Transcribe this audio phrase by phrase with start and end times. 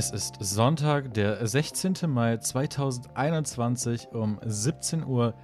[0.00, 1.94] Es ist Sonntag, der 16.
[2.08, 5.34] Mai 2021 um 17.06 Uhr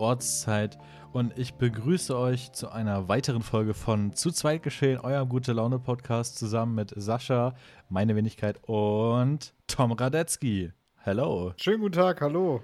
[0.00, 0.76] Ortszeit
[1.12, 5.78] und ich begrüße euch zu einer weiteren Folge von Zu zweit geschehen, eurem gute Laune
[5.78, 7.54] Podcast zusammen mit Sascha,
[7.88, 10.72] meine Wenigkeit und Tom Radetzky.
[10.96, 11.52] Hello.
[11.58, 12.60] Schönen guten Tag, hallo.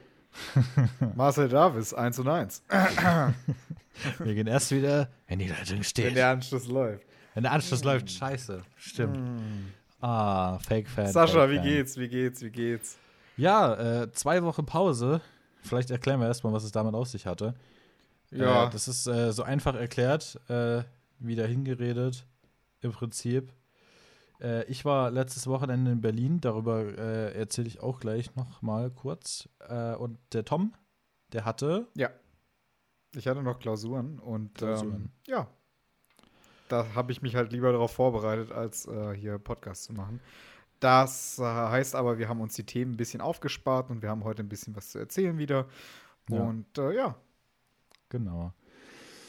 [1.14, 2.64] Marcel Davis, 1 und 1.
[4.18, 6.06] Wir gehen erst wieder, wenn die Leitung steht.
[6.06, 7.06] Wenn der Anschluss läuft.
[7.34, 7.86] Wenn der Anschluss mm.
[7.86, 8.62] läuft, scheiße.
[8.76, 9.18] Stimmt.
[9.18, 9.83] Mm.
[10.06, 11.06] Ah, Fake-Fan.
[11.06, 12.98] Sascha, Fake wie geht's, wie geht's, wie geht's?
[13.38, 15.22] Ja, äh, zwei Wochen Pause.
[15.62, 17.54] Vielleicht erklären wir erstmal, was es damit auf sich hatte.
[18.30, 18.66] Ja.
[18.66, 20.82] Äh, das ist äh, so einfach erklärt, äh,
[21.20, 22.26] wieder hingeredet,
[22.82, 23.50] im Prinzip.
[24.42, 28.90] Äh, ich war letztes Wochenende in Berlin, darüber äh, erzähle ich auch gleich noch mal
[28.90, 29.48] kurz.
[29.98, 30.74] und der Tom,
[31.32, 31.88] der hatte.
[31.94, 32.10] Ja.
[33.14, 34.94] Ich hatte noch Klausuren und Klausuren.
[34.94, 35.48] Ähm, ja,
[36.74, 40.20] da habe ich mich halt lieber darauf vorbereitet, als äh, hier Podcast zu machen.
[40.80, 44.24] Das äh, heißt aber, wir haben uns die Themen ein bisschen aufgespart und wir haben
[44.24, 45.68] heute ein bisschen was zu erzählen wieder.
[46.28, 46.40] Ja.
[46.40, 47.16] Und äh, ja.
[48.08, 48.52] Genau.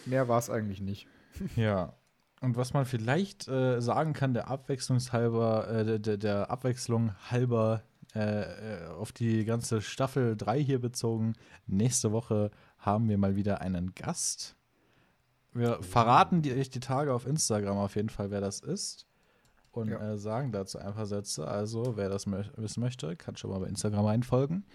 [0.05, 1.07] Mehr war es eigentlich nicht.
[1.55, 1.93] Ja.
[2.41, 8.83] Und was man vielleicht äh, sagen kann, der Abwechslungshalber, äh, der, der, Abwechslung halber äh,
[8.83, 11.33] äh, auf die ganze Staffel 3 hier bezogen,
[11.65, 14.54] nächste Woche haben wir mal wieder einen Gast.
[15.55, 19.07] Wir verraten die, die Tage auf Instagram auf jeden Fall, wer das ist.
[19.71, 20.13] Und ja.
[20.13, 21.47] äh, sagen dazu ein paar Sätze.
[21.47, 24.65] Also, wer das mö wissen möchte, kann schon mal bei Instagram einfolgen.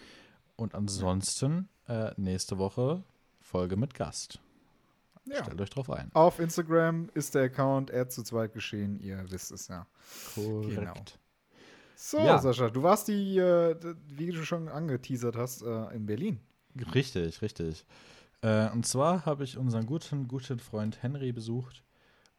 [0.56, 3.04] Und ansonsten äh, nächste Woche
[3.40, 4.40] Folge mit Gast.
[5.26, 5.44] Ja.
[5.44, 6.10] Stellt euch drauf ein.
[6.14, 8.98] Auf Instagram ist der Account er zu zweit geschehen.
[9.00, 9.86] Ihr wisst es ja.
[10.34, 10.74] Korrekt.
[10.74, 10.94] Genau.
[11.94, 12.38] So, ja.
[12.38, 13.76] Sascha, du warst die, äh,
[14.08, 16.40] wie du schon angeteasert hast, äh, in Berlin.
[16.94, 17.84] Richtig, richtig.
[18.42, 21.84] Äh, und zwar habe ich unseren guten, guten Freund Henry besucht.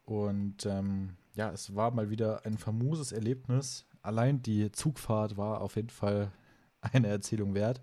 [0.04, 3.86] Und ähm, ja, es war mal wieder ein famoses Erlebnis.
[4.02, 6.32] Allein die Zugfahrt war auf jeden Fall
[6.80, 7.80] eine Erzählung wert.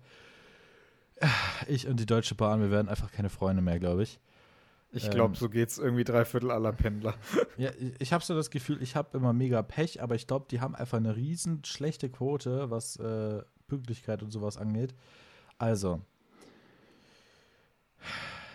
[1.66, 4.20] Ich und die Deutsche Bahn, wir werden einfach keine Freunde mehr, glaube ich.
[4.92, 7.14] Ich glaube, ähm, so geht es irgendwie drei Viertel aller Pendler.
[7.56, 10.60] Ja, ich habe so das Gefühl, ich habe immer mega Pech, aber ich glaube, die
[10.60, 14.94] haben einfach eine riesen schlechte Quote, was äh, Pünktlichkeit und sowas angeht.
[15.58, 16.00] Also,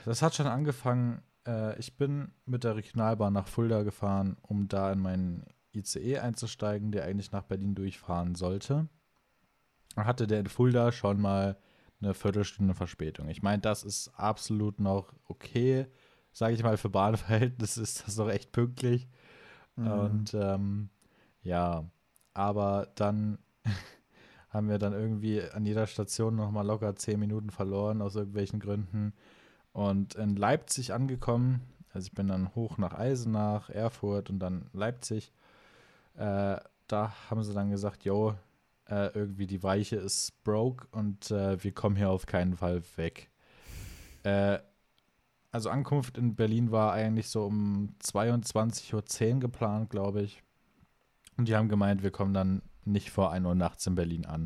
[0.05, 1.21] das hat schon angefangen.
[1.47, 6.91] Äh, ich bin mit der Regionalbahn nach Fulda gefahren, um da in meinen ICE einzusteigen,
[6.91, 8.87] der eigentlich nach Berlin durchfahren sollte.
[9.95, 11.57] Hatte der in Fulda schon mal
[12.01, 13.29] eine Viertelstunde Verspätung.
[13.29, 15.87] Ich meine, das ist absolut noch okay.
[16.31, 19.07] Sage ich mal, für Bahnverhältnisse ist das noch echt pünktlich.
[19.75, 19.87] Mhm.
[19.87, 20.89] Und ähm,
[21.41, 21.85] ja,
[22.33, 23.39] aber dann
[24.49, 28.59] haben wir dann irgendwie an jeder Station noch mal locker zehn Minuten verloren aus irgendwelchen
[28.59, 29.13] Gründen.
[29.75, 31.59] Und in Leipzig angekommen,
[31.93, 35.33] also ich bin dann hoch nach Eisenach, Erfurt und dann Leipzig.
[36.13, 38.35] Äh, da haben sie dann gesagt, jo,
[38.89, 43.29] äh, irgendwie die Weiche ist broke und äh, wir kommen hier auf keinen Fall weg.
[44.23, 44.59] Äh,
[45.51, 50.41] also Ankunft in Berlin war eigentlich so um 22.10 Uhr geplant, glaube ich.
[51.35, 54.43] Und die haben gemeint, wir kommen dann nicht vor 1 Uhr nachts in Berlin an.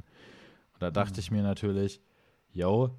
[0.73, 1.19] Und da dachte mhm.
[1.19, 2.01] ich mir natürlich,
[2.51, 2.95] yo,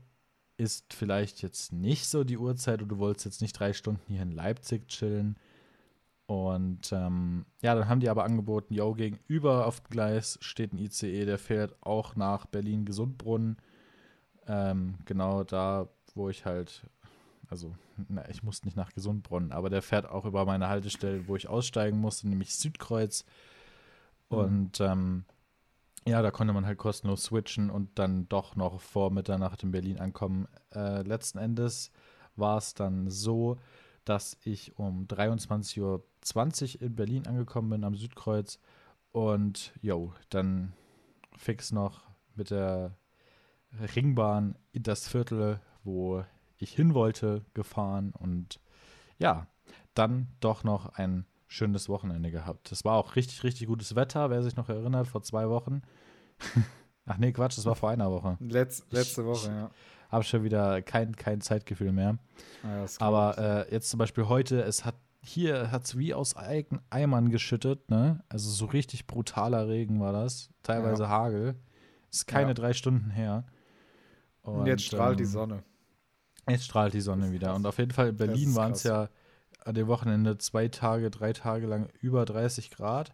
[0.60, 4.20] ist vielleicht jetzt nicht so die Uhrzeit und du wolltest jetzt nicht drei Stunden hier
[4.20, 5.36] in Leipzig chillen.
[6.26, 10.78] Und ähm, ja, dann haben die aber angeboten, yo, gegenüber auf dem Gleis steht ein
[10.78, 13.56] ICE, der fährt auch nach Berlin-Gesundbrunnen.
[14.46, 16.82] Ähm, genau da, wo ich halt,
[17.48, 17.74] also,
[18.08, 21.48] na, ich musste nicht nach Gesundbrunnen, aber der fährt auch über meine Haltestelle, wo ich
[21.48, 23.24] aussteigen musste, nämlich Südkreuz.
[24.28, 24.36] Mhm.
[24.36, 25.24] Und ähm,
[26.06, 29.98] ja, da konnte man halt kostenlos switchen und dann doch noch vor Mitternacht in Berlin
[29.98, 30.48] ankommen.
[30.74, 31.92] Äh, letzten Endes
[32.36, 33.58] war es dann so,
[34.04, 38.58] dass ich um 23.20 Uhr in Berlin angekommen bin am Südkreuz
[39.12, 40.72] und jo, dann
[41.36, 42.02] fix noch
[42.34, 42.96] mit der
[43.94, 46.24] Ringbahn in das Viertel, wo
[46.58, 48.60] ich hin wollte, gefahren und
[49.18, 49.46] ja,
[49.94, 52.70] dann doch noch ein schönes Wochenende gehabt.
[52.70, 55.82] Es war auch richtig, richtig gutes Wetter, wer sich noch erinnert, vor zwei Wochen.
[57.06, 58.36] Ach nee, Quatsch, das war vor einer Woche.
[58.38, 59.70] Letz, letzte Woche, ich, ja.
[60.10, 62.18] Habe schon wieder kein, kein Zeitgefühl mehr.
[62.62, 67.30] Ja, Aber äh, jetzt zum Beispiel heute, es hat hier hat es wie aus Eimern
[67.30, 68.24] geschüttet, ne?
[68.30, 70.50] Also so richtig brutaler Regen war das.
[70.62, 71.08] Teilweise ja.
[71.10, 71.56] Hagel.
[72.10, 72.54] Ist keine ja.
[72.54, 73.44] drei Stunden her.
[74.42, 75.62] Und, Und jetzt strahlt ähm, die Sonne.
[76.48, 77.54] Jetzt strahlt die Sonne wieder.
[77.54, 79.10] Und auf jeden Fall in Berlin waren es ja
[79.64, 83.12] an dem Wochenende zwei Tage, drei Tage lang über 30 Grad.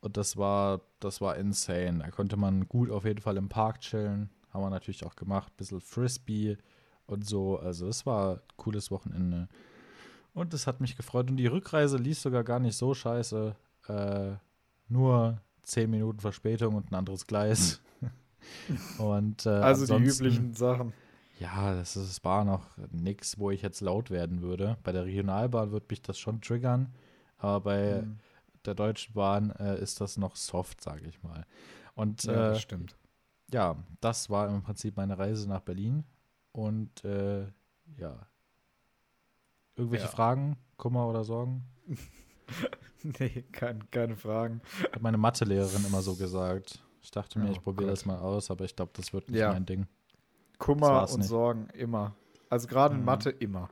[0.00, 2.00] Und das war, das war insane.
[2.00, 4.30] Da konnte man gut auf jeden Fall im Park chillen.
[4.50, 5.56] Haben wir natürlich auch gemacht.
[5.56, 6.58] Bisschen Frisbee
[7.06, 7.58] und so.
[7.58, 9.48] Also es war ein cooles Wochenende.
[10.34, 11.30] Und es hat mich gefreut.
[11.30, 13.56] Und die Rückreise ließ sogar gar nicht so scheiße.
[13.88, 14.32] Äh,
[14.88, 17.80] nur zehn Minuten Verspätung und ein anderes Gleis.
[18.98, 20.92] und, äh, also die üblichen Sachen.
[21.38, 24.76] Ja, das ist Bahn noch nichts, wo ich jetzt laut werden würde.
[24.84, 26.94] Bei der Regionalbahn würde mich das schon triggern,
[27.38, 28.18] aber bei mhm.
[28.64, 31.44] der Deutschen Bahn äh, ist das noch soft, sage ich mal.
[31.94, 32.96] Und ja, das äh, stimmt.
[33.52, 36.04] Ja, das war im Prinzip meine Reise nach Berlin.
[36.52, 37.42] Und äh,
[37.98, 38.26] ja.
[39.76, 40.10] Irgendwelche ja.
[40.10, 41.64] Fragen, Kummer oder Sorgen?
[43.02, 44.60] nee, kein, keine Fragen.
[44.92, 46.82] Hat meine Mathelehrerin immer so gesagt.
[47.02, 49.40] Ich dachte mir, oh, ich probiere das mal aus, aber ich glaube, das wird nicht
[49.40, 49.52] ja.
[49.52, 49.86] mein Ding.
[50.58, 51.28] Kummer und nicht.
[51.28, 52.14] Sorgen immer.
[52.50, 53.06] Also gerade in mhm.
[53.06, 53.68] Mathe immer.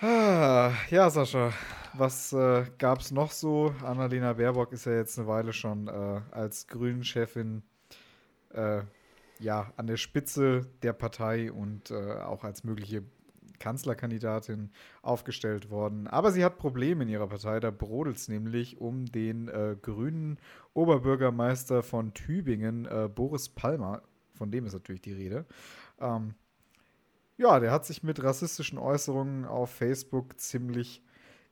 [0.00, 1.52] Ah, ja, Sascha,
[1.92, 3.74] was äh, gab es noch so?
[3.84, 7.62] Annalena Baerbock ist ja jetzt eine Weile schon äh, als Grünen-Chefin
[8.54, 8.82] äh,
[9.38, 13.02] ja, an der Spitze der Partei und äh, auch als mögliche
[13.58, 14.70] Kanzlerkandidatin
[15.02, 16.08] aufgestellt worden.
[16.08, 17.60] Aber sie hat Probleme in ihrer Partei.
[17.60, 20.38] Da brodelt es nämlich um den äh, grünen
[20.74, 24.02] Oberbürgermeister von Tübingen, äh, Boris Palmer.
[24.40, 25.44] Von dem ist natürlich die Rede.
[26.00, 26.32] Ähm,
[27.36, 31.02] ja, der hat sich mit rassistischen Äußerungen auf Facebook ziemlich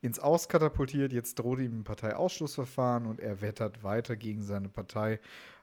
[0.00, 1.12] ins Auskatapultiert.
[1.12, 5.20] Jetzt droht ihm ein Parteiausschlussverfahren und er wettert weiter gegen seine Partei.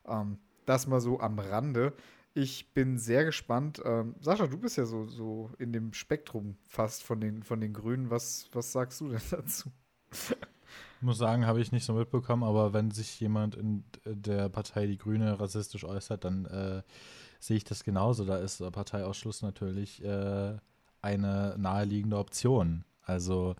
[0.07, 0.37] Ähm,
[0.67, 1.93] das mal so am Rande.
[2.35, 3.81] Ich bin sehr gespannt.
[3.83, 7.73] Ähm, Sascha, du bist ja so, so in dem Spektrum fast von den, von den
[7.73, 8.11] Grünen.
[8.11, 9.71] Was, was sagst du denn dazu?
[10.97, 14.87] Ich muss sagen, habe ich nicht so mitbekommen, aber wenn sich jemand in der Partei
[14.87, 16.81] Die Grüne rassistisch äußert, dann äh,
[17.39, 18.25] sehe ich das genauso.
[18.25, 20.57] Da ist Parteiausschluss natürlich äh,
[21.01, 22.83] eine naheliegende Option.
[23.07, 23.55] Also,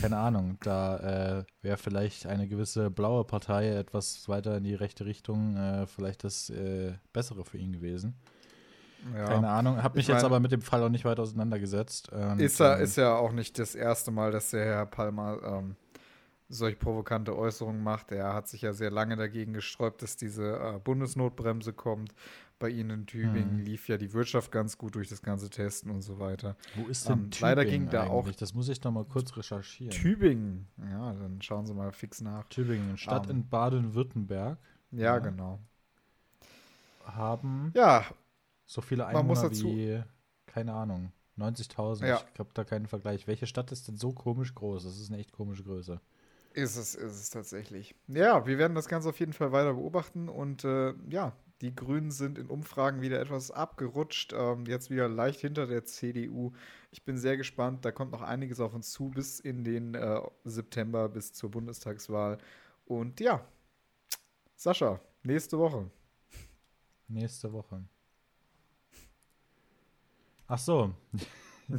[0.00, 5.04] keine Ahnung, da äh, wäre vielleicht eine gewisse blaue Partei etwas weiter in die rechte
[5.04, 8.14] Richtung äh, vielleicht das äh, Bessere für ihn gewesen.
[9.12, 9.24] Ja.
[9.24, 12.10] Keine Ahnung, habe mich ich mein, jetzt aber mit dem Fall auch nicht weiter auseinandergesetzt.
[12.10, 15.38] Und, ist, er, ähm, ist ja auch nicht das erste Mal, dass der Herr Palmer
[15.44, 15.76] ähm,
[16.48, 18.12] solch provokante Äußerungen macht.
[18.12, 22.14] Er hat sich ja sehr lange dagegen gesträubt, dass diese äh, Bundesnotbremse kommt
[22.58, 23.64] bei Ihnen in Tübingen hm.
[23.64, 26.56] lief ja die Wirtschaft ganz gut durch das ganze Testen und so weiter.
[26.76, 28.30] Wo ist denn ähm, Tübingen Leider ging da auch.
[28.32, 29.90] Das muss ich noch mal kurz recherchieren.
[29.90, 32.48] Tübingen, ja, dann schauen Sie mal fix nach.
[32.48, 34.58] Tübingen, Stadt ähm, in Baden-Württemberg.
[34.92, 35.58] Ja, ja, genau.
[37.04, 38.04] Haben ja,
[38.64, 40.02] so viele Einwohner wie,
[40.46, 42.06] keine Ahnung, 90.000.
[42.06, 42.22] Ja.
[42.32, 43.26] Ich habe da keinen Vergleich.
[43.26, 44.84] Welche Stadt ist denn so komisch groß?
[44.84, 46.00] Das ist eine echt komische Größe.
[46.54, 47.96] Ist es, ist es tatsächlich.
[48.06, 52.12] Ja, wir werden das Ganze auf jeden Fall weiter beobachten und äh, ja, die Grünen
[52.12, 56.52] sind in Umfragen wieder etwas abgerutscht, ähm, jetzt wieder leicht hinter der CDU.
[56.92, 60.20] Ich bin sehr gespannt, da kommt noch einiges auf uns zu bis in den äh,
[60.44, 62.38] September, bis zur Bundestagswahl.
[62.84, 63.44] Und ja,
[64.54, 65.90] Sascha, nächste Woche.
[67.08, 67.82] Nächste Woche.
[70.46, 70.94] Ach so.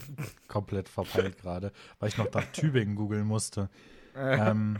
[0.49, 3.69] Komplett verpeilt gerade, weil ich noch nach Tübingen googeln musste.
[4.15, 4.77] Ähm,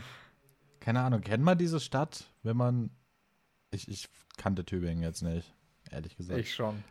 [0.80, 2.90] keine Ahnung, kennt man diese Stadt, wenn man
[3.76, 5.54] ich, ich kannte Tübingen jetzt nicht,
[5.92, 6.40] ehrlich gesagt.
[6.40, 6.84] Ich schon.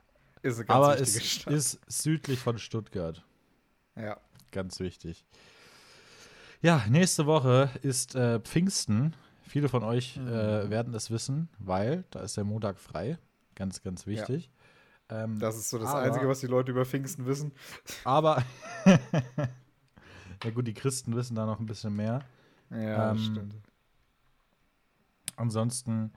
[0.43, 1.52] Ist eine ganz Aber es Stadt.
[1.52, 3.25] ist südlich von Stuttgart.
[3.96, 4.19] Ja.
[4.52, 5.25] Ganz wichtig.
[6.61, 9.14] Ja, nächste Woche ist äh, Pfingsten.
[9.43, 10.29] Viele von euch mhm.
[10.29, 13.19] äh, werden es wissen, weil da ist der Montag frei.
[13.55, 14.51] Ganz, ganz wichtig.
[15.10, 15.24] Ja.
[15.24, 17.53] Ähm, das ist so das aber, Einzige, was die Leute über Pfingsten wissen.
[18.05, 18.43] Aber,
[18.86, 22.20] ja gut, die Christen wissen da noch ein bisschen mehr.
[22.70, 23.54] Ja, ähm, stimmt.
[25.36, 26.12] Ansonsten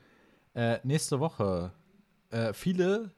[0.53, 1.71] äh, nächste Woche.
[2.29, 3.11] Äh, viele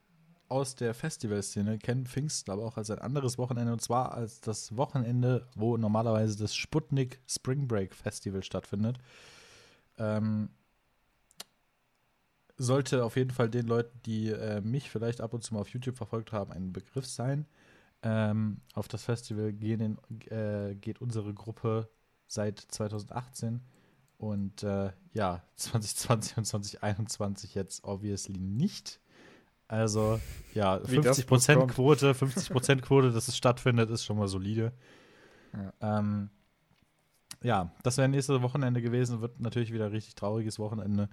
[0.49, 4.75] aus der Festivalszene kennen Pfingsten aber auch als ein anderes Wochenende und zwar als das
[4.75, 8.97] Wochenende, wo normalerweise das Sputnik Spring Break Festival stattfindet.
[9.97, 10.49] Ähm,
[12.57, 15.69] sollte auf jeden Fall den Leuten, die äh, mich vielleicht ab und zu mal auf
[15.69, 17.45] YouTube verfolgt haben, ein Begriff sein.
[18.01, 19.97] Ähm, auf das Festival gehen,
[20.29, 21.89] äh, geht unsere Gruppe
[22.29, 23.61] seit 2018
[24.17, 29.01] und äh, ja, 2020 und 2021 jetzt obviously nicht.
[29.67, 30.19] Also,
[30.53, 34.71] ja, 50% Quote, 50% Quote, dass es stattfindet, ist schon mal solide.
[35.53, 36.29] Ja, ähm,
[37.41, 41.09] ja das wäre nächstes Wochenende gewesen, wird natürlich wieder ein richtig trauriges Wochenende.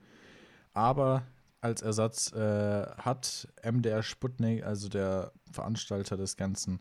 [0.73, 1.23] Aber
[1.61, 6.80] als Ersatz äh, hat MDR Sputnik, also der Veranstalter des Ganzen,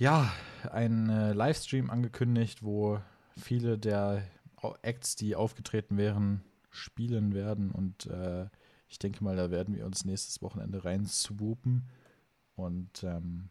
[0.00, 0.32] ja,
[0.70, 3.00] einen äh, Livestream angekündigt, wo
[3.36, 4.26] viele der
[4.80, 7.70] Acts, die aufgetreten wären, spielen werden.
[7.70, 8.46] Und äh,
[8.88, 11.84] ich denke mal, da werden wir uns nächstes Wochenende rein swoopen.
[12.56, 13.50] Und ähm,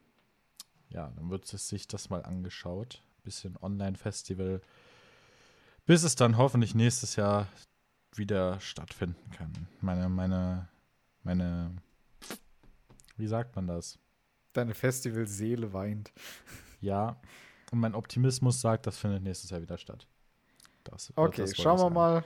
[0.90, 3.04] ja, dann wird sich das mal angeschaut.
[3.24, 4.60] Bisschen Online-Festival.
[5.86, 7.48] Bis es dann hoffentlich nächstes Jahr
[8.16, 9.68] wieder stattfinden kann.
[9.82, 10.68] Meine, meine,
[11.22, 11.76] meine,
[13.18, 14.00] wie sagt man das?
[14.54, 16.12] Deine Festivalseele weint.
[16.82, 17.20] Ja,
[17.72, 20.08] und mein Optimismus sagt, das findet nächstes Jahr wieder statt.
[20.84, 22.24] Das, okay, das schauen wir mal.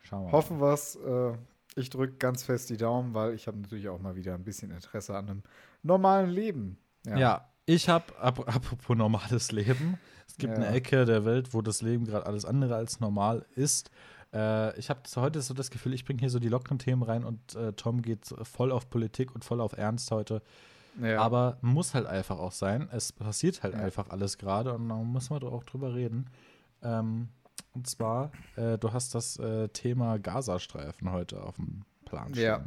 [0.00, 0.96] Schauen wir Hoffen wir es.
[0.96, 1.32] Äh,
[1.74, 4.70] ich drücke ganz fest die Daumen, weil ich habe natürlich auch mal wieder ein bisschen
[4.70, 5.42] Interesse an einem
[5.82, 6.78] normalen Leben.
[7.04, 10.64] Ja, ja ich habe, ap apropos normales Leben, es gibt ja.
[10.64, 13.90] eine Ecke der Welt, wo das Leben gerade alles andere als normal ist.
[14.32, 17.24] Äh, ich habe heute so das Gefühl, ich bringe hier so die lockeren Themen rein
[17.24, 20.42] und äh, Tom geht voll auf Politik und voll auf Ernst heute.
[21.00, 21.20] Ja.
[21.20, 22.88] Aber muss halt einfach auch sein.
[22.92, 23.80] Es passiert halt ja.
[23.80, 26.30] einfach alles gerade und da muss man doch auch drüber reden.
[26.82, 27.28] Ähm,
[27.74, 32.44] und zwar, äh, du hast das äh, Thema Gazastreifen heute auf dem Plan stehen.
[32.44, 32.64] Ja.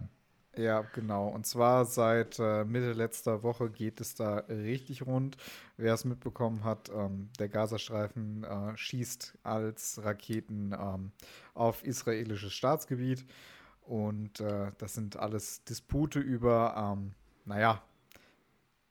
[0.57, 1.27] Ja, genau.
[1.27, 5.37] Und zwar seit äh, Mitte letzter Woche geht es da richtig rund.
[5.77, 11.11] Wer es mitbekommen hat, ähm, der Gazastreifen äh, schießt als Raketen ähm,
[11.53, 13.25] auf israelisches Staatsgebiet.
[13.81, 17.11] Und äh, das sind alles Dispute über, ähm,
[17.43, 17.81] naja,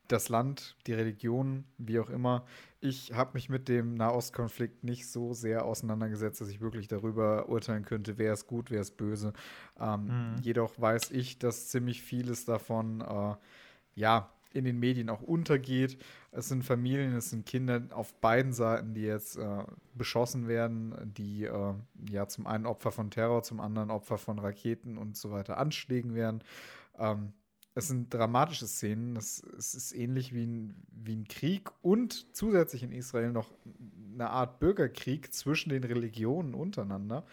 [0.09, 2.45] das Land, die Religion, wie auch immer.
[2.81, 7.85] Ich habe mich mit dem Nahostkonflikt nicht so sehr auseinandergesetzt, dass ich wirklich darüber urteilen
[7.85, 9.33] könnte, wer ist gut, wer ist böse.
[9.81, 10.37] Ähm, mhm.
[10.43, 13.35] Jedoch weiß ich, dass ziemlich vieles davon äh,
[13.95, 15.99] ja in den Medien auch untergeht.
[16.31, 21.45] Es sind Familien, es sind Kinder auf beiden Seiten, die jetzt äh, beschossen werden, die
[21.45, 21.75] äh,
[22.09, 26.15] ja zum einen Opfer von Terror, zum anderen Opfer von Raketen und so weiter Anschlägen
[26.15, 26.43] werden.
[26.99, 27.33] Ähm,
[27.75, 29.17] es sind dramatische Szenen.
[29.17, 33.51] Es, es ist ähnlich wie ein, wie ein Krieg und zusätzlich in Israel noch
[34.13, 37.25] eine Art Bürgerkrieg zwischen den Religionen untereinander.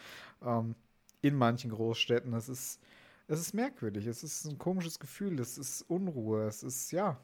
[0.44, 0.76] Ähm,
[1.22, 2.34] in manchen Großstädten.
[2.34, 2.82] Es ist,
[3.28, 4.08] es ist merkwürdig.
[4.08, 5.40] Es ist ein komisches Gefühl.
[5.40, 6.48] Es ist Unruhe.
[6.48, 7.18] Es ist, ja,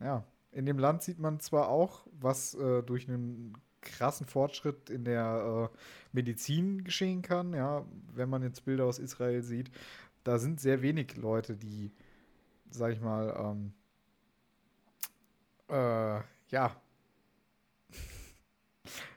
[0.00, 0.24] ja.
[0.52, 5.70] In dem Land sieht man zwar auch, was äh, durch einen krassen Fortschritt in der
[5.72, 5.76] äh,
[6.12, 7.84] Medizin geschehen kann, ja,
[8.14, 9.72] wenn man jetzt Bilder aus Israel sieht.
[10.22, 11.90] Da sind sehr wenig Leute, die
[12.70, 13.72] sag ich mal, ähm,
[15.68, 16.76] äh, ja,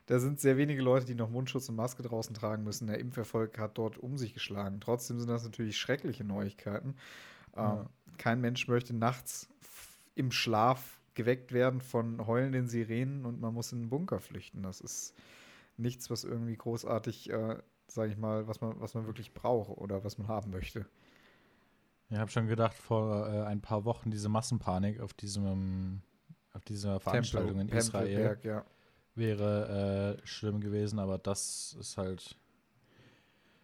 [0.07, 2.87] da sind sehr wenige Leute, die noch Mundschutz und Maske draußen tragen müssen.
[2.87, 4.79] Der Impferfolg hat dort um sich geschlagen.
[4.79, 6.95] Trotzdem sind das natürlich schreckliche Neuigkeiten.
[7.55, 7.81] Ja.
[7.81, 7.85] Äh,
[8.17, 9.49] kein Mensch möchte nachts
[10.15, 14.63] im Schlaf geweckt werden von heulenden Sirenen und man muss in einen Bunker flüchten.
[14.63, 15.13] Das ist
[15.75, 20.05] nichts, was irgendwie großartig, äh, sage ich mal, was man, was man wirklich braucht oder
[20.05, 20.85] was man haben möchte.
[22.09, 26.01] Ich habe schon gedacht, vor äh, ein paar Wochen diese Massenpanik auf diesem
[26.53, 28.65] auf dieser Veranstaltung Tempel, in Israel ja.
[29.15, 32.37] wäre äh, schlimm gewesen, aber das ist halt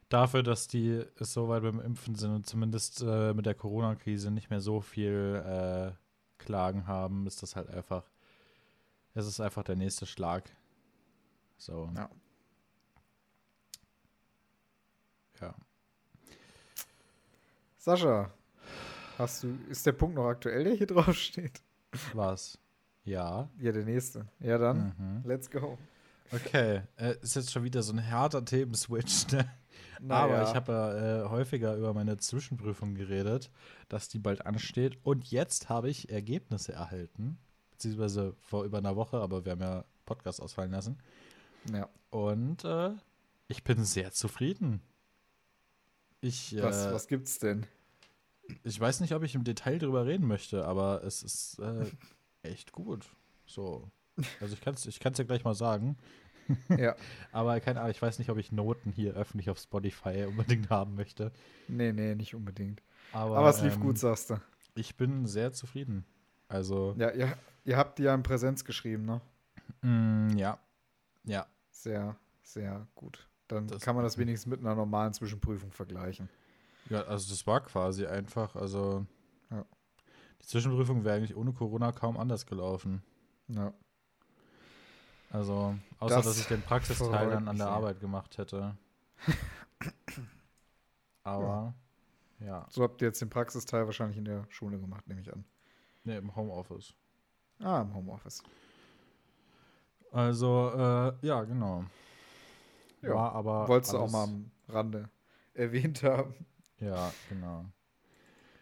[0.09, 4.29] dafür, dass die es so weit beim Impfen sind und zumindest äh, mit der Corona-Krise
[4.29, 5.91] nicht mehr so viel äh,
[6.37, 8.03] Klagen haben, ist das halt einfach,
[9.15, 10.55] es ist einfach der nächste Schlag.
[11.57, 11.89] So.
[11.95, 12.09] Ja.
[15.41, 15.55] Ja.
[17.83, 18.31] Sascha,
[19.17, 21.61] hast du, ist der Punkt noch aktuell, der hier drauf steht?
[22.13, 22.57] Was?
[23.03, 23.49] Ja.
[23.59, 24.25] Ja, der nächste.
[24.39, 25.29] Ja, dann, mhm.
[25.29, 25.77] let's go.
[26.31, 29.51] Okay, äh, ist jetzt schon wieder so ein härter Themenswitch, ne?
[29.99, 30.23] Naja.
[30.23, 33.51] Aber ich habe ja äh, häufiger über meine Zwischenprüfung geredet,
[33.89, 34.97] dass die bald ansteht.
[35.03, 37.37] Und jetzt habe ich Ergebnisse erhalten.
[37.71, 40.99] Beziehungsweise vor über einer Woche, aber wir haben ja Podcast ausfallen lassen.
[41.73, 41.89] Ja.
[42.11, 42.91] Und äh,
[43.49, 44.81] ich bin sehr zufrieden.
[46.23, 47.65] Ich, was, äh, was gibt's denn?
[48.63, 51.85] Ich weiß nicht, ob ich im Detail drüber reden möchte, aber es ist äh,
[52.43, 53.09] echt gut.
[53.45, 53.91] So.
[54.39, 55.97] Also ich kann es ich kann's ja gleich mal sagen.
[56.77, 56.97] Ja.
[57.31, 60.93] aber keine Ahnung, ich weiß nicht, ob ich Noten hier öffentlich auf Spotify unbedingt haben
[60.95, 61.31] möchte.
[61.69, 62.83] Nee, nee, nicht unbedingt.
[63.13, 64.41] Aber, aber es lief ähm, gut, sagst du.
[64.75, 66.03] Ich bin sehr zufrieden.
[66.49, 66.95] Also.
[66.97, 69.21] Ja, ihr, ihr habt die ja in Präsenz geschrieben, ne?
[69.81, 70.59] Mm, ja.
[71.23, 71.47] Ja.
[71.71, 73.25] Sehr, sehr gut.
[73.47, 76.29] Dann das kann man das wenigstens mit einer normalen Zwischenprüfung vergleichen.
[76.89, 79.05] Ja, also das war quasi einfach, also
[79.51, 79.65] ja.
[80.41, 83.03] die Zwischenprüfung wäre eigentlich ohne Corona kaum anders gelaufen.
[83.47, 83.73] Ja.
[85.29, 88.77] Also, außer das dass ich den Praxisteil dann an der Arbeit gemacht hätte.
[91.23, 91.73] Aber,
[92.39, 92.45] ja.
[92.45, 92.67] ja.
[92.69, 95.43] So habt ihr jetzt den Praxisteil wahrscheinlich in der Schule gemacht, nehme ich an.
[96.03, 96.93] Ne, im Homeoffice.
[97.59, 98.43] Ah, im Homeoffice.
[100.11, 101.85] Also, äh, ja, genau.
[103.03, 103.67] Ja, war aber.
[103.67, 105.09] Wolltest du auch mal am Rande
[105.53, 106.33] erwähnt haben.
[106.79, 107.65] Ja, genau.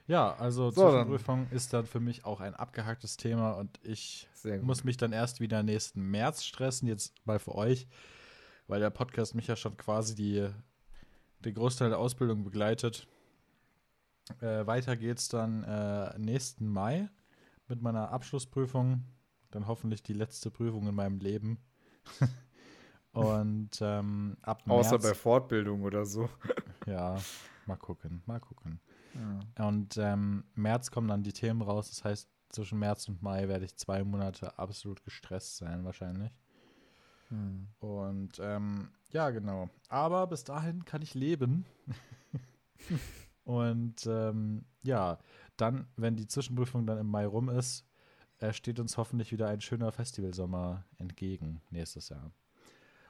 [0.07, 1.55] Ja, also so, Zwischenprüfung dann.
[1.55, 4.27] ist dann für mich auch ein abgehacktes Thema und ich
[4.61, 7.87] muss mich dann erst wieder nächsten März stressen, jetzt mal für euch,
[8.67, 10.49] weil der Podcast mich ja schon quasi die,
[11.39, 13.07] den Großteil der Ausbildung begleitet.
[14.41, 17.09] Äh, weiter geht's dann äh, nächsten Mai
[17.67, 19.05] mit meiner Abschlussprüfung.
[19.51, 21.59] Dann hoffentlich die letzte Prüfung in meinem Leben.
[23.11, 26.29] Und ähm, ab Außer März, bei Fortbildung oder so.
[26.85, 27.17] ja,
[27.65, 28.79] mal gucken, mal gucken.
[29.13, 29.67] Ja.
[29.67, 31.89] Und ähm, März kommen dann die Themen raus.
[31.89, 36.31] Das heißt, zwischen März und Mai werde ich zwei Monate absolut gestresst sein, wahrscheinlich.
[37.29, 37.67] Hm.
[37.79, 39.69] Und ähm, ja, genau.
[39.89, 41.65] Aber bis dahin kann ich leben.
[43.43, 45.19] Und ähm, ja,
[45.57, 47.85] dann, wenn die Zwischenprüfung dann im Mai rum ist,
[48.37, 52.31] äh, steht uns hoffentlich wieder ein schöner Festivalsommer entgegen nächstes Jahr.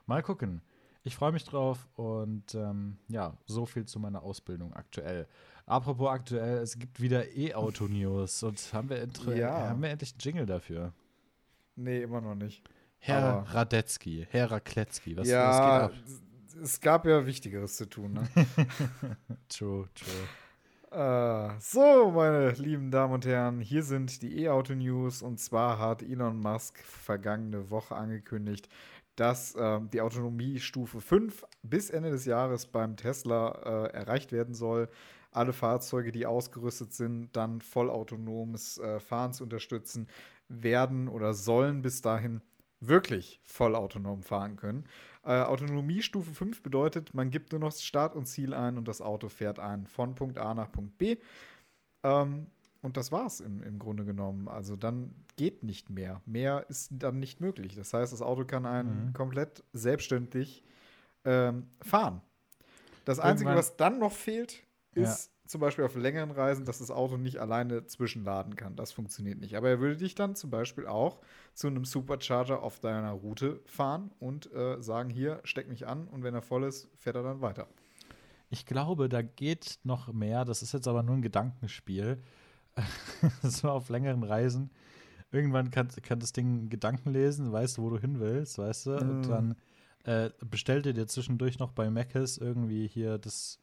[0.05, 0.61] Mal gucken.
[1.03, 5.27] Ich freue mich drauf und ähm, ja, so viel zu meiner Ausbildung aktuell.
[5.65, 9.69] Apropos aktuell, es gibt wieder E-Auto-News und haben wir, ja.
[9.69, 10.93] haben wir endlich einen Jingle dafür?
[11.75, 12.61] Nee, immer noch nicht.
[12.99, 16.63] Herr Aber Radetzky, Herr Rakletzky, was, ja, was geht ab?
[16.63, 18.27] Es gab ja Wichtigeres zu tun, ne?
[19.49, 20.27] true, true.
[20.93, 26.37] Uh, so, meine lieben Damen und Herren, hier sind die E-Auto-News und zwar hat Elon
[26.37, 28.67] Musk vergangene Woche angekündigt,
[29.21, 34.89] dass äh, die Autonomiestufe 5 bis Ende des Jahres beim Tesla äh, erreicht werden soll.
[35.29, 40.07] Alle Fahrzeuge, die ausgerüstet sind, dann vollautonomes äh, Fahren zu unterstützen,
[40.47, 42.41] werden oder sollen bis dahin
[42.79, 44.85] wirklich vollautonom fahren können.
[45.23, 49.29] Äh, Autonomiestufe 5 bedeutet, man gibt nur noch Start und Ziel ein und das Auto
[49.29, 51.17] fährt ein von Punkt A nach Punkt B.
[52.01, 52.47] Ähm,
[52.81, 54.47] und das war's im, im Grunde genommen.
[54.47, 56.21] Also dann geht nicht mehr.
[56.25, 57.75] Mehr ist dann nicht möglich.
[57.75, 59.13] Das heißt, das Auto kann einen mhm.
[59.13, 60.63] komplett selbstständig
[61.25, 62.21] ähm, fahren.
[63.05, 67.17] Das Einzige, was dann noch fehlt, ist zum Beispiel auf längeren Reisen, dass das Auto
[67.17, 68.75] nicht alleine zwischenladen kann.
[68.75, 69.55] Das funktioniert nicht.
[69.57, 71.19] Aber er würde dich dann zum Beispiel auch
[71.53, 76.23] zu einem Supercharger auf deiner Route fahren und äh, sagen, hier, steck mich an und
[76.23, 77.67] wenn er voll ist, fährt er dann weiter.
[78.49, 80.45] Ich glaube, da geht noch mehr.
[80.45, 82.21] Das ist jetzt aber nur ein Gedankenspiel.
[83.43, 84.71] so auf längeren Reisen.
[85.31, 88.91] Irgendwann kann, kann das Ding Gedanken lesen, weißt du, wo du hin willst, weißt du?
[88.91, 89.09] Mm.
[89.09, 89.55] Und dann
[90.03, 93.59] äh, bestellt ihr dir zwischendurch noch bei Mc's irgendwie hier das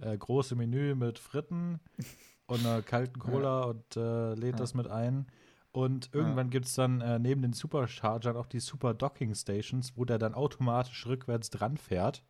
[0.00, 1.80] äh, große Menü mit Fritten
[2.46, 3.66] und einer kalten Cola ja.
[3.66, 4.58] und äh, lädt ja.
[4.58, 5.26] das mit ein.
[5.70, 6.50] Und irgendwann ja.
[6.50, 10.34] gibt es dann äh, neben den Superchargern auch die Super Docking Stations, wo der dann
[10.34, 12.22] automatisch rückwärts dran fährt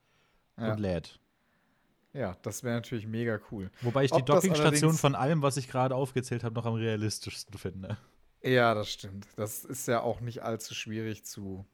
[0.57, 1.19] und lädt.
[2.13, 3.71] Ja, das wäre natürlich mega cool.
[3.81, 7.59] Wobei ich Ob die Dockingstation von allem, was ich gerade aufgezählt habe, noch am realistischsten
[7.59, 7.97] finde.
[8.43, 9.27] Ja, das stimmt.
[9.37, 11.65] Das ist ja auch nicht allzu schwierig zu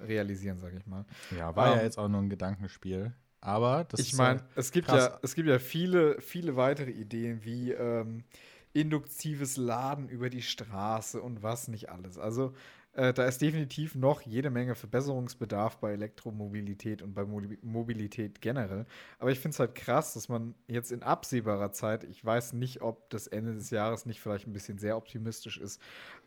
[0.00, 1.04] realisieren, sag ich mal.
[1.36, 3.12] Ja, war um, ja ähm, jetzt auch nur ein Gedankenspiel.
[3.40, 7.72] Aber das ich meine, es gibt ja, es gibt ja viele, viele weitere Ideen wie
[7.72, 8.24] ähm,
[8.74, 12.18] induktives Laden über die Straße und was nicht alles.
[12.18, 12.52] Also
[12.94, 18.86] äh, da ist definitiv noch jede Menge Verbesserungsbedarf bei Elektromobilität und bei Mobilität generell.
[19.18, 22.82] Aber ich finde es halt krass, dass man jetzt in absehbarer Zeit, ich weiß nicht,
[22.82, 25.80] ob das Ende des Jahres nicht vielleicht ein bisschen sehr optimistisch ist,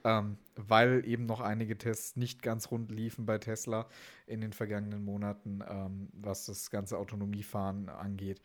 [0.03, 3.87] ähm, weil eben noch einige Tests nicht ganz rund liefen bei Tesla
[4.25, 8.41] in den vergangenen Monaten, ähm, was das ganze Autonomiefahren angeht.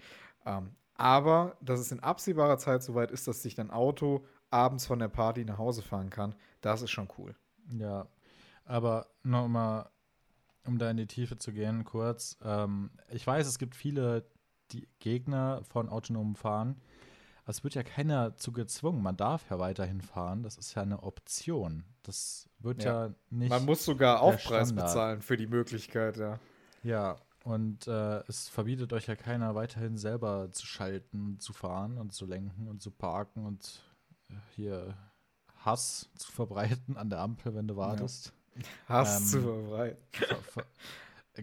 [0.46, 4.98] Ähm, aber dass es in absehbarer Zeit soweit ist, dass sich dein Auto abends von
[4.98, 7.35] der Party nach Hause fahren kann, das ist schon cool.
[7.70, 8.07] Ja,
[8.64, 9.88] aber nochmal,
[10.64, 12.37] um da in die Tiefe zu gehen, kurz.
[12.44, 14.24] Ähm, ich weiß, es gibt viele
[14.72, 16.81] die Gegner von autonomem Fahren.
[17.44, 19.02] Es wird ja keiner zu gezwungen.
[19.02, 20.42] Man darf ja weiterhin fahren.
[20.42, 21.85] Das ist ja eine Option.
[22.05, 23.50] Das wird ja, ja nicht.
[23.50, 26.38] Man muss sogar Aufpreis bezahlen für die Möglichkeit, ja.
[26.85, 32.12] Ja, und äh, es verbietet euch ja keiner weiterhin selber zu schalten, zu fahren und
[32.12, 33.83] zu lenken und zu parken und
[34.31, 34.96] äh, hier
[35.64, 38.33] Hass zu verbreiten an der Ampel, wenn du wartest.
[38.55, 38.62] Ja.
[38.88, 39.98] Hass ähm, zu verbreiten.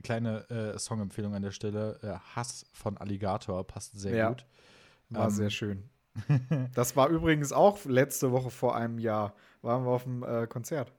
[0.03, 1.99] Kleine äh, Songempfehlung an der Stelle.
[2.03, 4.29] Äh, Hass von Alligator passt sehr ja.
[4.29, 4.45] gut.
[5.09, 5.89] War ähm, sehr schön.
[6.75, 9.33] das war übrigens auch letzte Woche vor einem Jahr.
[9.61, 10.93] Waren wir auf dem äh, Konzert.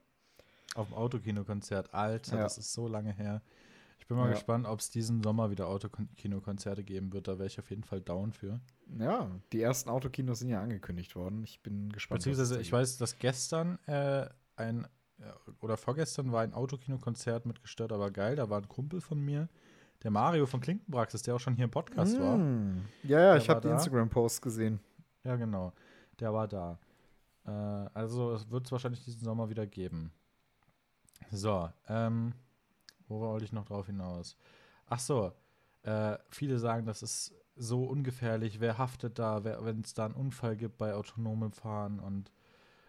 [0.75, 1.95] Auf dem Autokino-Konzert.
[1.95, 2.43] Alter, ja.
[2.43, 3.41] das ist so lange her
[4.11, 4.33] bin mal ja.
[4.33, 7.29] gespannt, ob es diesen Sommer wieder Autokino-Konzerte geben wird.
[7.29, 8.61] Da wäre ich auf jeden Fall down für.
[8.99, 11.45] Ja, die ersten Autokinos sind ja angekündigt worden.
[11.45, 12.19] Ich bin gespannt.
[12.19, 14.89] Beziehungsweise, ich weiß, dass gestern äh, ein
[15.21, 18.35] äh, oder vorgestern war ein Autokino-Konzert mit gestört, aber geil.
[18.35, 19.49] Da war ein Kumpel von mir,
[20.03, 22.21] der Mario von Klinkenpraxis, der auch schon hier im Podcast mm.
[22.21, 22.37] war.
[23.05, 24.81] Ja, ja, der ich habe die Instagram-Posts gesehen.
[25.23, 25.73] Ja, genau.
[26.19, 26.81] Der war da.
[27.47, 27.51] Äh,
[27.95, 30.11] also, es wird es wahrscheinlich diesen Sommer wieder geben.
[31.31, 32.35] So, ähm,
[33.11, 34.37] wo wollte ich noch drauf hinaus?
[34.87, 35.33] Ach so,
[35.83, 38.61] äh, viele sagen, das ist so ungefährlich.
[38.61, 42.01] Wer haftet da, wenn es da einen Unfall gibt bei autonomem Fahren?
[42.01, 42.33] Und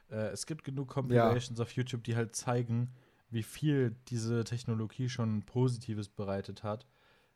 [0.09, 1.63] äh, es gibt genug Compilations ja.
[1.63, 2.93] auf YouTube, die halt zeigen,
[3.29, 6.85] wie viel diese Technologie schon Positives bereitet hat.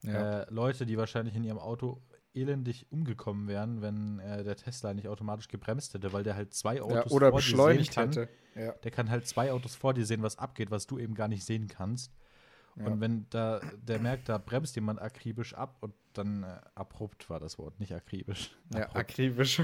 [0.04, 0.42] Ja.
[0.42, 2.02] Äh, Leute, die wahrscheinlich in ihrem Auto
[2.34, 6.82] elendig umgekommen wären, wenn äh, der Tesla nicht automatisch gebremst hätte, weil der halt zwei
[6.82, 8.24] Autos ja, oder vor beschleunigt dir sehen kann.
[8.24, 8.30] Hätte.
[8.56, 8.72] Ja.
[8.74, 11.46] Der kann halt zwei Autos vor dir sehen, was abgeht, was du eben gar nicht
[11.46, 12.12] sehen kannst.
[12.76, 12.88] Ja.
[12.88, 17.40] Und wenn da der merkt, da bremst jemand akribisch ab und dann äh, abrupt war
[17.40, 18.56] das Wort, nicht akribisch.
[18.74, 18.98] Ja, abrupt.
[18.98, 19.62] akribisch.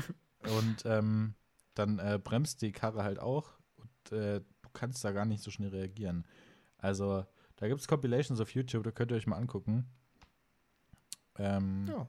[0.58, 1.36] Und ähm,
[1.76, 5.52] dann äh, bremst die Karre halt auch und äh, du kannst da gar nicht so
[5.52, 6.26] schnell reagieren.
[6.78, 7.26] Also,
[7.58, 9.88] da gibt es Compilations auf YouTube, da könnt ihr euch mal angucken.
[11.38, 12.08] Ähm, ja.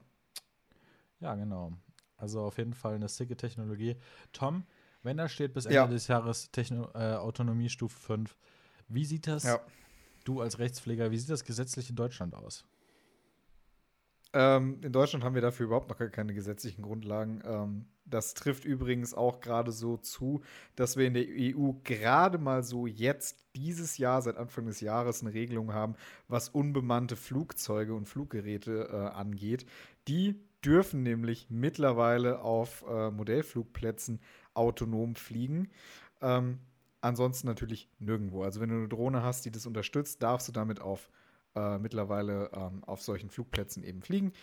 [1.19, 1.73] Ja, genau.
[2.17, 3.95] Also auf jeden Fall eine sicke Technologie.
[4.31, 4.65] Tom,
[5.03, 5.87] wenn da steht bis Ende ja.
[5.87, 8.37] des Jahres Techno äh, Autonomiestufe 5,
[8.87, 9.59] wie sieht das, ja.
[10.23, 12.65] Du als Rechtspfleger, wie sieht das gesetzlich in Deutschland aus?
[14.33, 17.41] Ähm, in Deutschland haben wir dafür überhaupt noch keine gesetzlichen Grundlagen.
[17.45, 20.41] Ähm, das trifft übrigens auch gerade so zu,
[20.75, 25.21] dass wir in der EU gerade mal so jetzt dieses Jahr, seit Anfang des Jahres,
[25.21, 25.95] eine Regelung haben,
[26.27, 29.65] was unbemannte Flugzeuge und Fluggeräte äh, angeht.
[30.07, 34.19] Die dürfen nämlich mittlerweile auf äh, Modellflugplätzen
[34.55, 35.69] autonom fliegen.
[36.21, 36.59] Ähm,
[37.03, 38.43] ansonsten natürlich nirgendwo.
[38.43, 41.09] Also wenn du eine Drohne hast, die das unterstützt, darfst du damit auf
[41.55, 44.33] äh, mittlerweile ähm, auf solchen Flugplätzen eben fliegen.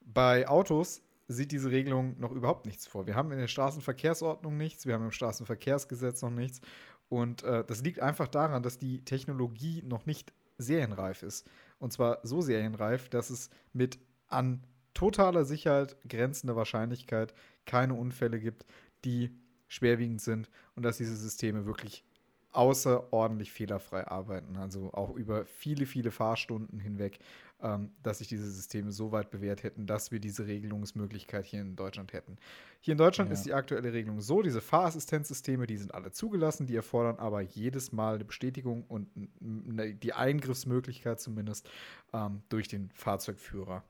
[0.00, 3.06] Bei Autos sieht diese Regelung noch überhaupt nichts vor.
[3.06, 6.60] Wir haben in der Straßenverkehrsordnung nichts, wir haben im Straßenverkehrsgesetz noch nichts.
[7.08, 11.48] Und äh, das liegt einfach daran, dass die Technologie noch nicht serienreif ist.
[11.78, 17.32] Und zwar so serienreif, dass es mit an totaler Sicherheit grenzender Wahrscheinlichkeit
[17.66, 18.64] keine Unfälle gibt,
[19.04, 19.30] die
[19.68, 22.04] schwerwiegend sind und dass diese Systeme wirklich
[22.52, 24.56] außerordentlich fehlerfrei arbeiten.
[24.56, 27.18] Also auch über viele, viele Fahrstunden hinweg,
[27.60, 31.76] ähm, dass sich diese Systeme so weit bewährt hätten, dass wir diese Regelungsmöglichkeit hier in
[31.76, 32.36] Deutschland hätten.
[32.80, 33.34] Hier in Deutschland ja.
[33.34, 37.92] ist die aktuelle Regelung so: diese Fahrassistenzsysteme, die sind alle zugelassen, die erfordern aber jedes
[37.92, 39.08] Mal eine Bestätigung und
[39.40, 41.68] die Eingriffsmöglichkeit zumindest
[42.12, 43.84] ähm, durch den Fahrzeugführer.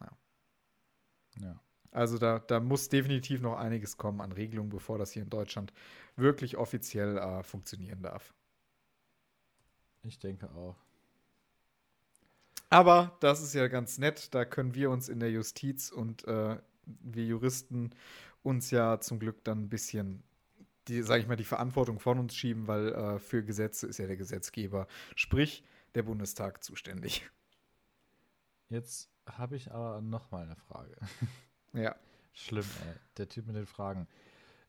[0.00, 0.08] Ja.
[1.40, 1.60] ja.
[1.92, 5.72] Also da, da muss definitiv noch einiges kommen an Regelungen, bevor das hier in Deutschland
[6.16, 8.32] wirklich offiziell äh, funktionieren darf.
[10.02, 10.76] Ich denke auch.
[12.70, 14.34] Aber das ist ja ganz nett.
[14.34, 17.90] Da können wir uns in der Justiz und äh, wir Juristen
[18.42, 20.22] uns ja zum Glück dann ein bisschen,
[20.88, 24.06] die, sage ich mal, die Verantwortung von uns schieben, weil äh, für Gesetze ist ja
[24.06, 25.62] der Gesetzgeber, sprich
[25.94, 27.30] der Bundestag zuständig.
[28.70, 30.96] Jetzt habe ich aber noch mal eine Frage.
[31.72, 31.94] Ja.
[32.32, 32.94] Schlimm, ey.
[33.18, 34.06] Der Typ mit den Fragen.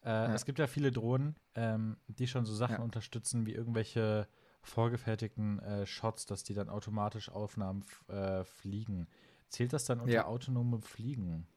[0.04, 0.34] Äh, ja.
[0.34, 2.82] Es gibt ja viele Drohnen, ähm, die schon so Sachen ja.
[2.82, 4.28] unterstützen wie irgendwelche
[4.62, 9.08] vorgefertigten äh, Shots, dass die dann automatisch Aufnahmen äh, fliegen.
[9.50, 10.26] Zählt das dann unter ja.
[10.26, 11.48] autonome Fliegen?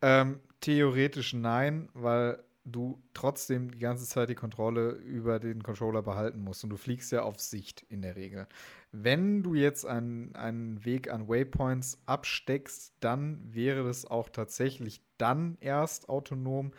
[0.00, 6.42] Ähm, theoretisch nein, weil du trotzdem die ganze Zeit die Kontrolle über den Controller behalten
[6.42, 6.64] musst.
[6.64, 8.46] Und du fliegst ja auf Sicht in der Regel.
[8.92, 15.56] Wenn du jetzt einen, einen Weg an Waypoints absteckst, dann wäre das auch tatsächlich dann
[15.60, 16.72] erst autonom,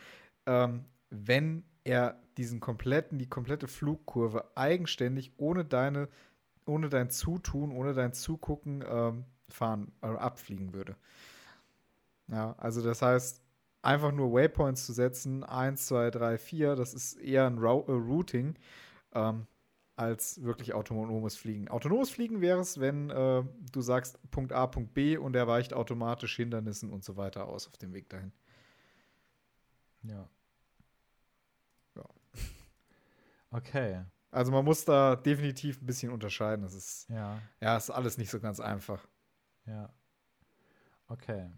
[0.45, 6.07] ähm, wenn er diesen kompletten, die komplette Flugkurve eigenständig, ohne deine,
[6.65, 10.95] ohne dein Zutun, ohne dein Zugucken ähm, fahren, äh, abfliegen würde.
[12.27, 13.41] Ja, also das heißt,
[13.81, 18.55] einfach nur Waypoints zu setzen, 1, 2, 3, 4, das ist eher ein äh, Routing
[19.13, 19.47] ähm,
[19.95, 21.67] als wirklich autonomes Fliegen.
[21.67, 25.73] Autonomes Fliegen wäre es, wenn äh, du sagst Punkt A, Punkt B und er weicht
[25.73, 28.31] automatisch Hindernissen und so weiter aus auf dem Weg dahin.
[30.03, 30.29] Ja.
[31.95, 32.05] Ja.
[33.51, 34.03] Okay.
[34.29, 36.61] Also man muss da definitiv ein bisschen unterscheiden.
[36.61, 39.07] Das ist ja, ja ist alles nicht so ganz einfach.
[39.65, 39.91] Ja.
[41.07, 41.49] Okay.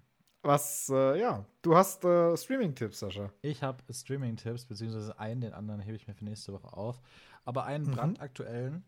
[0.44, 3.32] Was, äh, ja, du hast äh, Streaming-Tipps, Sascha.
[3.42, 7.00] Ich habe Streaming-Tipps, beziehungsweise einen, den anderen hebe ich mir für nächste Woche auf.
[7.46, 7.92] Aber einen mhm.
[7.92, 8.84] brandaktuellen,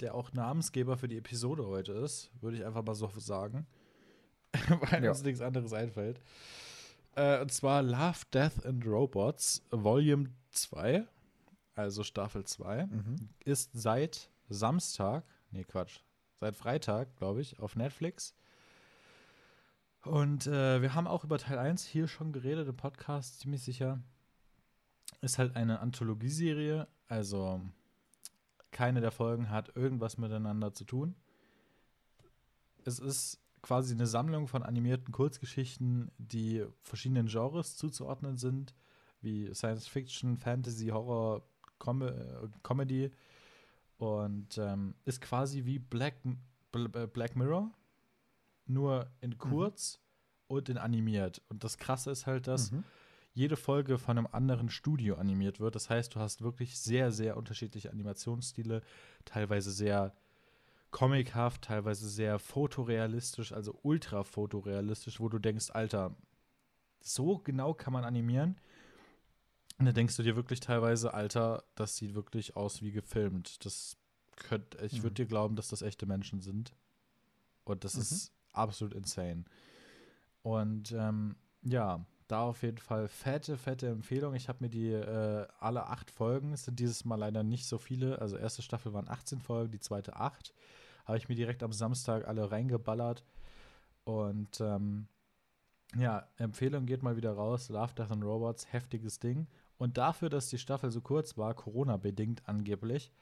[0.00, 3.66] der auch Namensgeber für die Episode heute ist, würde ich einfach mal so sagen,
[4.90, 5.10] weil ja.
[5.10, 6.20] uns nichts anderes einfällt.
[7.14, 11.04] Äh, und zwar Love, Death and Robots Volume 2,
[11.74, 13.28] also Staffel 2, mhm.
[13.44, 16.00] ist seit Samstag, nee Quatsch,
[16.40, 18.34] seit Freitag, glaube ich, auf Netflix.
[20.02, 24.00] Und äh, wir haben auch über Teil 1 hier schon geredet im Podcast, ziemlich sicher.
[25.20, 27.60] Ist halt eine Anthologieserie, also
[28.72, 31.14] keine der Folgen hat irgendwas miteinander zu tun.
[32.84, 38.74] Es ist quasi eine Sammlung von animierten Kurzgeschichten, die verschiedenen Genres zuzuordnen sind,
[39.20, 41.42] wie Science Fiction, Fantasy, Horror,
[41.78, 42.02] Com
[42.64, 43.12] Comedy.
[43.98, 46.16] Und ähm, ist quasi wie Black,
[46.72, 47.70] Black Mirror,
[48.66, 49.38] nur in mhm.
[49.38, 49.98] kurz
[50.48, 50.56] mhm.
[50.56, 51.42] und in animiert.
[51.48, 52.84] Und das Krasse ist halt, dass mhm.
[53.34, 55.74] jede Folge von einem anderen Studio animiert wird.
[55.74, 58.82] Das heißt, du hast wirklich sehr, sehr unterschiedliche Animationsstile,
[59.24, 60.14] teilweise sehr
[60.90, 66.14] comichaft, teilweise sehr fotorealistisch, also ultra fotorealistisch, wo du denkst, Alter,
[67.00, 68.56] so genau kann man animieren.
[69.78, 73.64] Und dann denkst du dir wirklich teilweise, Alter, das sieht wirklich aus wie gefilmt.
[73.64, 73.96] Das
[74.36, 75.02] könnt, ich mhm.
[75.04, 76.74] würde dir glauben, dass das echte Menschen sind.
[77.64, 78.02] Und das mhm.
[78.02, 79.44] ist absolut insane.
[80.42, 84.34] Und ähm, ja, da auf jeden Fall fette, fette Empfehlung.
[84.34, 87.78] Ich habe mir die äh, alle acht Folgen, es sind dieses Mal leider nicht so
[87.78, 88.20] viele.
[88.20, 90.54] Also erste Staffel waren 18 Folgen, die zweite acht.
[91.04, 93.24] Habe ich mir direkt am Samstag alle reingeballert.
[94.04, 95.08] Und ähm,
[95.96, 97.68] ja, Empfehlung geht mal wieder raus.
[97.68, 99.46] Love, Death and Robots, heftiges Ding.
[99.76, 103.12] Und dafür, dass die Staffel so kurz war, Corona-bedingt angeblich,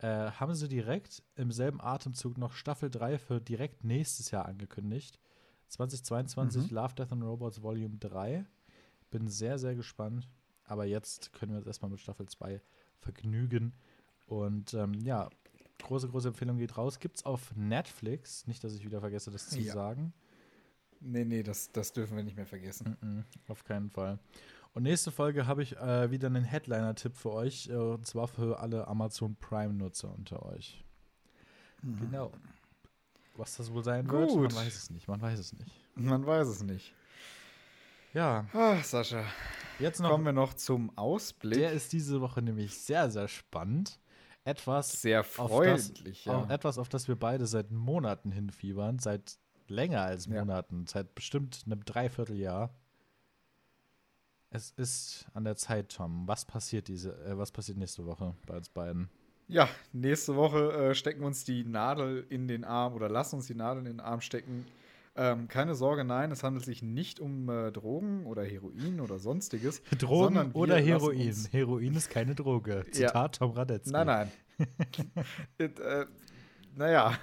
[0.00, 5.18] äh, haben sie direkt im selben Atemzug noch Staffel 3 für direkt nächstes Jahr angekündigt.
[5.68, 6.76] 2022 mhm.
[6.76, 8.46] Love, Death and Robots Volume 3.
[9.10, 10.28] Bin sehr, sehr gespannt.
[10.64, 12.62] Aber jetzt können wir uns erstmal mit Staffel 2
[12.98, 13.74] vergnügen.
[14.26, 15.28] Und ähm, ja,
[15.82, 16.98] große, große Empfehlung geht raus.
[16.98, 18.46] Gibt's auf Netflix.
[18.46, 19.72] Nicht, dass ich wieder vergesse, das zu ja.
[19.72, 20.12] sagen.
[21.00, 22.96] Nee, nee, das, das dürfen wir nicht mehr vergessen.
[23.00, 24.18] Mm -mm, auf keinen Fall.
[24.72, 27.68] Und nächste Folge habe ich äh, wieder einen Headliner-Tipp für euch.
[27.68, 30.84] Äh, und zwar für alle Amazon Prime-Nutzer unter euch.
[31.82, 31.98] Mhm.
[32.00, 32.32] Genau.
[33.36, 34.28] Was das wohl sein Gut.
[34.28, 35.08] wird, man weiß es nicht.
[35.08, 35.72] Man weiß es nicht.
[35.94, 36.94] Man weiß es nicht.
[38.12, 38.46] Ja.
[38.52, 39.24] Ach, Sascha.
[39.78, 41.58] Jetzt noch, kommen wir noch zum Ausblick.
[41.58, 43.98] Der ist diese Woche nämlich sehr, sehr spannend.
[44.44, 46.54] Etwas sehr freundlich, auf das, ja.
[46.54, 50.86] etwas, auf das wir beide seit Monaten hinfiebern, seit länger als Monaten, ja.
[50.86, 52.74] seit bestimmt einem Dreivierteljahr.
[54.52, 56.26] Es ist an der Zeit, Tom.
[56.26, 59.08] Was passiert diese, äh, was passiert nächste Woche bei uns beiden?
[59.46, 63.54] Ja, nächste Woche äh, stecken uns die Nadel in den Arm oder lassen uns die
[63.54, 64.66] Nadel in den Arm stecken.
[65.16, 69.82] Ähm, keine Sorge, nein, es handelt sich nicht um äh, Drogen oder Heroin oder sonstiges.
[69.98, 71.34] Drogen oder Heroin.
[71.50, 72.84] Heroin ist keine Droge.
[72.90, 73.46] Zitat ja.
[73.46, 73.92] Tom Radetzky.
[73.92, 74.32] Nein, nein.
[75.58, 76.06] It, äh,
[76.74, 77.16] naja,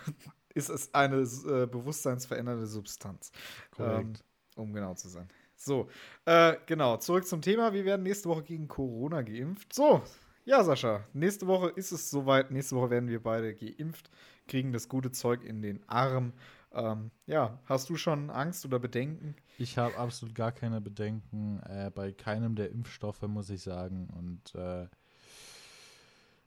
[0.54, 3.32] ist es eine äh, bewusstseinsverändernde Substanz.
[3.80, 4.13] Ähm,
[4.56, 5.30] um genau zu sein.
[5.58, 5.89] So,
[6.26, 7.74] äh, genau, zurück zum Thema.
[7.74, 9.74] Wir werden nächste Woche gegen Corona geimpft.
[9.74, 10.04] So,
[10.46, 12.52] ja, Sascha, nächste Woche ist es soweit.
[12.52, 14.10] Nächste Woche werden wir beide geimpft,
[14.48, 16.32] kriegen das gute Zeug in den Arm.
[16.72, 19.36] Ähm, ja, hast du schon Angst oder Bedenken?
[19.58, 24.10] Ich habe absolut gar keine Bedenken äh, bei keinem der Impfstoffe, muss ich sagen.
[24.15, 24.88] Und äh,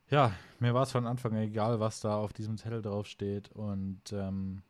[0.08, 3.50] ja, mir war es von Anfang an egal, was da auf diesem Zettel draufsteht.
[3.52, 4.62] Und ähm,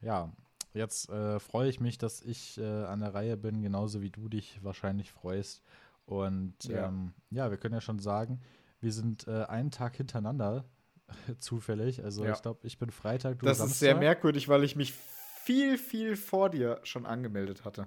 [0.00, 0.32] ja,
[0.74, 4.28] jetzt äh, freue ich mich, dass ich äh, an der Reihe bin, genauso wie du
[4.28, 5.62] dich wahrscheinlich freust.
[6.06, 8.40] Und ja, ähm, ja wir können ja schon sagen,
[8.80, 10.64] wir sind äh, einen Tag hintereinander
[11.38, 12.04] zufällig.
[12.04, 12.32] Also ja.
[12.32, 13.72] ich glaube, ich bin Freitag, du Das Samstag.
[13.72, 17.86] ist sehr merkwürdig, weil ich mich viel, viel vor dir schon angemeldet hatte.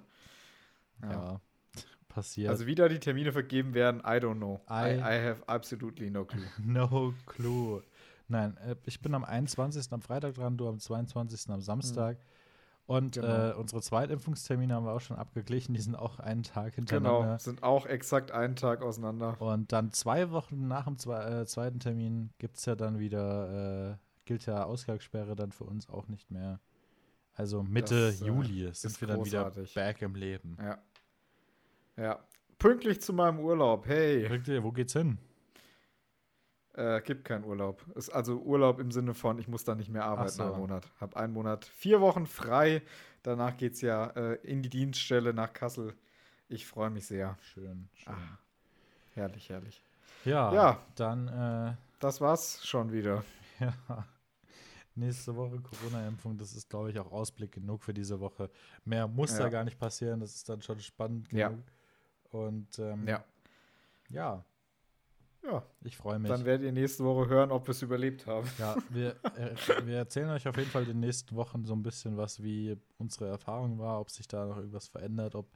[1.02, 1.12] Ja.
[1.12, 1.41] ja.
[2.08, 2.50] Passiert.
[2.50, 4.62] Also wie da die Termine vergeben werden, I don't know.
[4.69, 6.46] I, I, I have absolutely no clue.
[6.63, 7.82] no clue.
[8.28, 9.91] Nein, äh, ich bin am 21.
[9.91, 11.50] am Freitag dran, du am 22.
[11.50, 12.17] am Samstag.
[12.17, 12.43] Mhm.
[12.86, 13.52] Und genau.
[13.52, 15.74] äh, unsere Zweitimpfungstermine haben wir auch schon abgeglichen.
[15.74, 17.22] Die sind auch einen Tag hintereinander.
[17.22, 19.41] Genau, sind auch exakt einen Tag auseinander.
[19.41, 23.91] Und dann zwei Wochen nach dem zwe äh, zweiten Termin gibt es ja dann wieder,
[23.91, 26.60] äh, gilt ja Ausgangssperre dann für uns auch nicht mehr.
[27.36, 29.76] Also Mitte das, äh, Juli sind wir dann großartig.
[29.76, 30.58] wieder back im Leben.
[30.62, 30.78] Ja.
[31.96, 32.19] Ja.
[32.58, 33.88] Pünktlich zu meinem Urlaub.
[33.88, 34.28] Hey.
[34.28, 35.17] Pünktlich, wo geht's hin?
[36.74, 37.86] Äh, gibt keinen Urlaub.
[37.96, 40.44] Ist also Urlaub im Sinne von, ich muss da nicht mehr arbeiten so.
[40.44, 40.90] einen Monat.
[41.00, 42.82] Hab einen Monat, vier Wochen frei.
[43.22, 45.94] Danach geht's ja äh, in die Dienststelle nach Kassel.
[46.50, 47.38] Ich freue mich sehr.
[47.42, 48.14] Schön, schön.
[48.16, 48.38] Ach,
[49.14, 49.84] herrlich, herrlich.
[50.26, 50.80] Ja, ja.
[50.96, 51.28] dann.
[51.28, 53.24] Äh, das war's schon wieder.
[53.60, 54.06] Ja.
[54.96, 58.50] Nächste Woche Corona-Impfung, das ist, glaube ich, auch Ausblick genug für diese Woche.
[58.84, 59.40] Mehr muss ja.
[59.40, 61.64] da gar nicht passieren, das ist dann schon spannend genug.
[62.32, 62.40] Ja.
[62.40, 63.24] Und ähm, ja.
[64.10, 64.44] ja,
[65.46, 66.30] ja, ich freue mich.
[66.30, 68.48] Dann werdet ihr nächste Woche hören, ob wir es überlebt haben.
[68.58, 71.84] Ja, wir, äh, wir erzählen euch auf jeden Fall in den nächsten Wochen so ein
[71.84, 75.48] bisschen was, wie unsere Erfahrung war, ob sich da noch irgendwas verändert, ob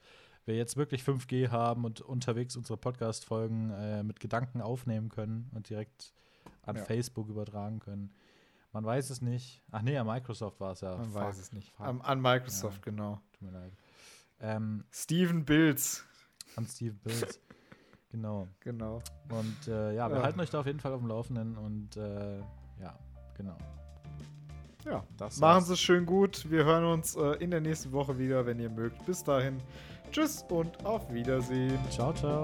[0.46, 5.70] wir jetzt wirklich 5G haben und unterwegs unsere Podcast-Folgen äh, mit Gedanken aufnehmen können und
[5.70, 6.14] direkt
[6.64, 6.84] an ja.
[6.84, 8.14] Facebook übertragen können.
[8.74, 9.64] Man weiß es nicht.
[9.72, 10.96] Ach nee, an Microsoft war es ja.
[10.98, 11.22] Man Fuck.
[11.22, 11.74] weiß es nicht.
[11.80, 12.92] An, an Microsoft, ja.
[12.92, 13.22] genau.
[13.34, 13.74] Tut mir leid.
[14.40, 16.06] Ähm, Steven Bills.
[16.56, 17.40] An Steven Bills.
[18.10, 18.48] Genau.
[18.62, 19.02] Genau.
[19.30, 20.24] Und äh, ja, wir ja.
[20.24, 22.40] halten euch da auf jeden Fall auf dem Laufenden und äh,
[22.82, 22.98] ja,
[23.36, 23.58] genau.
[24.86, 26.50] Ja, das machen Sie es schön gut.
[26.50, 29.06] Wir hören uns äh, in der nächsten Woche wieder, wenn ihr mögt.
[29.06, 29.58] Bis dahin.
[30.12, 31.78] Tschüss und auf Wiedersehen.
[31.90, 32.44] Ciao, ciao.